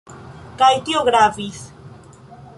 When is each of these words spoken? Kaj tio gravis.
Kaj 0.61 0.71
tio 0.87 1.03
gravis. 1.11 1.63